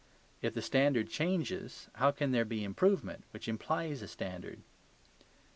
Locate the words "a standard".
4.01-4.63